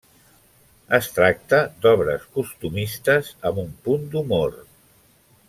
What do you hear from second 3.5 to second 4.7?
amb un punt d'humor.